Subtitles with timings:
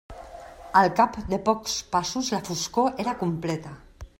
[0.79, 3.77] Al cap de pocs passos la foscor era completa.